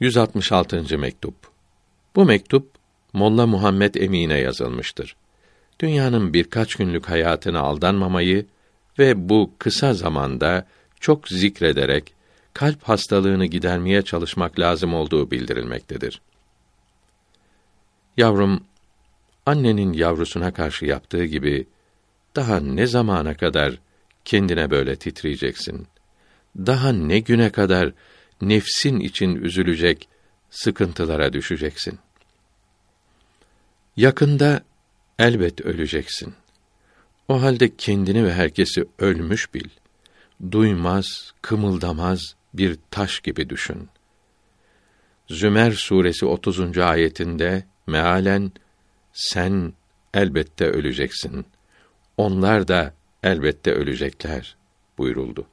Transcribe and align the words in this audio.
166. 0.00 0.98
mektup. 0.98 1.34
Bu 2.16 2.24
mektup 2.24 2.70
Molla 3.12 3.46
Muhammed 3.46 3.94
Emin'e 3.94 4.38
yazılmıştır. 4.38 5.16
Dünyanın 5.80 6.32
birkaç 6.32 6.74
günlük 6.74 7.08
hayatına 7.08 7.60
aldanmamayı 7.60 8.46
ve 8.98 9.28
bu 9.28 9.50
kısa 9.58 9.94
zamanda 9.94 10.66
çok 11.00 11.28
zikrederek 11.28 12.14
kalp 12.54 12.82
hastalığını 12.82 13.46
gidermeye 13.46 14.02
çalışmak 14.02 14.58
lazım 14.58 14.94
olduğu 14.94 15.30
bildirilmektedir. 15.30 16.20
Yavrum, 18.16 18.64
annenin 19.46 19.92
yavrusuna 19.92 20.52
karşı 20.52 20.84
yaptığı 20.84 21.24
gibi 21.24 21.66
daha 22.36 22.60
ne 22.60 22.86
zamana 22.86 23.34
kadar 23.34 23.78
kendine 24.24 24.70
böyle 24.70 24.96
titreyeceksin? 24.96 25.86
Daha 26.56 26.92
ne 26.92 27.18
güne 27.18 27.50
kadar 27.50 27.92
nefsin 28.42 29.00
için 29.00 29.36
üzülecek, 29.36 30.08
sıkıntılara 30.50 31.32
düşeceksin? 31.32 31.98
Yakında 33.96 34.64
elbet 35.18 35.60
öleceksin. 35.60 36.34
O 37.28 37.42
halde 37.42 37.76
kendini 37.76 38.24
ve 38.24 38.32
herkesi 38.32 38.84
ölmüş 38.98 39.54
bil. 39.54 39.68
Duymaz, 40.52 41.32
kımıldamaz 41.42 42.20
bir 42.54 42.78
taş 42.90 43.20
gibi 43.20 43.50
düşün. 43.50 43.88
Zümer 45.28 45.72
suresi 45.72 46.26
30. 46.26 46.78
ayetinde 46.78 47.64
mealen 47.86 48.52
sen 49.12 49.72
elbette 50.14 50.64
öleceksin. 50.64 51.46
Onlar 52.16 52.68
da 52.68 52.94
elbette 53.22 53.72
ölecekler 53.72 54.56
buyuruldu. 54.98 55.46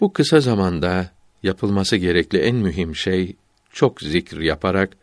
Bu 0.00 0.12
kısa 0.12 0.40
zamanda 0.40 1.10
yapılması 1.42 1.96
gerekli 1.96 2.38
en 2.38 2.56
mühim 2.56 2.96
şey 2.96 3.36
çok 3.72 4.00
zikr 4.00 4.36
yaparak 4.36 4.96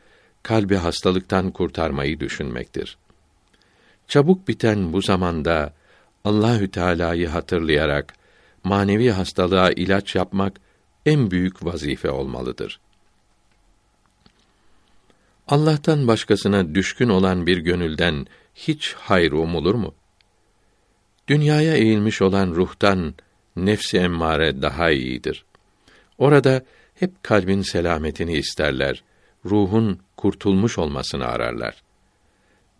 kalbi 0.43 0.75
hastalıktan 0.75 1.51
kurtarmayı 1.51 2.19
düşünmektir. 2.19 2.97
Çabuk 4.07 4.47
biten 4.47 4.93
bu 4.93 5.01
zamanda 5.01 5.73
Allahü 6.25 6.71
Teala'yı 6.71 7.27
hatırlayarak 7.27 8.13
manevi 8.63 9.11
hastalığa 9.11 9.71
ilaç 9.71 10.15
yapmak 10.15 10.61
en 11.05 11.31
büyük 11.31 11.65
vazife 11.65 12.09
olmalıdır. 12.09 12.79
Allah'tan 15.47 16.07
başkasına 16.07 16.75
düşkün 16.75 17.09
olan 17.09 17.47
bir 17.47 17.57
gönülden 17.57 18.27
hiç 18.55 18.93
hayır 18.93 19.31
umulur 19.31 19.75
mu? 19.75 19.93
Dünyaya 21.27 21.75
eğilmiş 21.75 22.21
olan 22.21 22.49
ruhtan 22.51 23.13
nefsi 23.55 23.97
emmare 23.97 24.61
daha 24.61 24.91
iyidir. 24.91 25.45
Orada 26.17 26.61
hep 26.95 27.23
kalbin 27.23 27.61
selametini 27.61 28.37
isterler, 28.37 29.03
ruhun 29.45 29.99
kurtulmuş 30.17 30.77
olmasını 30.77 31.25
ararlar. 31.25 31.83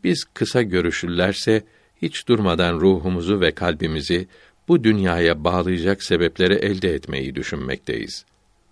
Biz 0.04 0.24
kısa 0.34 0.62
görüşürlerse 0.62 1.64
hiç 2.02 2.28
durmadan 2.28 2.80
ruhumuzu 2.80 3.42
ve 3.42 3.52
kalbimizi 3.52 4.28
bu 4.68 4.84
dünyaya 4.84 5.44
bağlayacak 5.44 6.04
sebepleri 6.04 6.54
elde 6.54 6.94
etmeyi 6.94 7.36
düşünmekteyiz. 7.36 8.26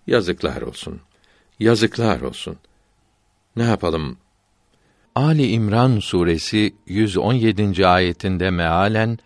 Yazıklar 0.06 0.62
olsun. 0.62 1.00
Yazıklar 1.60 2.20
olsun. 2.20 2.56
Ne 3.56 3.62
yapalım? 3.62 4.16
Ali 5.14 5.50
İmran 5.50 5.98
suresi 5.98 6.74
117. 6.86 7.86
ayetinde 7.86 8.50
mealen 8.50 9.18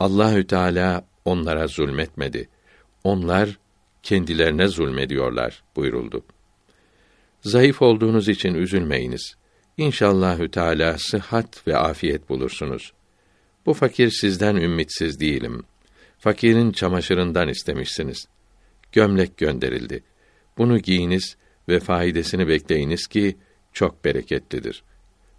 Allahü 0.00 0.46
Teala 0.46 1.04
onlara 1.24 1.66
zulmetmedi. 1.66 2.48
Onlar 3.04 3.58
kendilerine 4.04 4.68
zulmediyorlar 4.68 5.62
buyuruldu. 5.76 6.24
Zayıf 7.42 7.82
olduğunuz 7.82 8.28
için 8.28 8.54
üzülmeyiniz. 8.54 9.36
İnşallahü 9.76 10.50
Teala 10.50 10.98
sıhhat 10.98 11.66
ve 11.66 11.76
afiyet 11.76 12.28
bulursunuz. 12.28 12.92
Bu 13.66 13.74
fakir 13.74 14.10
sizden 14.10 14.56
ümitsiz 14.56 15.20
değilim. 15.20 15.64
Fakirin 16.18 16.72
çamaşırından 16.72 17.48
istemişsiniz. 17.48 18.28
Gömlek 18.92 19.36
gönderildi. 19.36 20.04
Bunu 20.58 20.78
giyiniz 20.78 21.36
ve 21.68 21.80
faydasını 21.80 22.48
bekleyiniz 22.48 23.06
ki 23.06 23.36
çok 23.72 24.04
bereketlidir. 24.04 24.82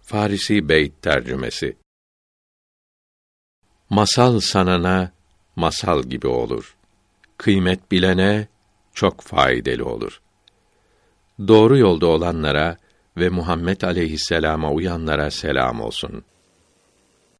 Farisi 0.02 0.68
Beyt 0.68 1.02
tercümesi. 1.02 1.76
Masal 3.90 4.40
sanana 4.40 5.12
masal 5.56 6.02
gibi 6.02 6.26
olur. 6.26 6.76
Kıymet 7.38 7.90
bilene 7.92 8.48
çok 8.96 9.20
faydalı 9.20 9.84
olur. 9.84 10.20
Doğru 11.48 11.78
yolda 11.78 12.06
olanlara 12.06 12.76
ve 13.16 13.28
Muhammed 13.28 13.80
aleyhisselama 13.82 14.72
uyanlara 14.72 15.30
selam 15.30 15.80
olsun.'' 15.80 16.35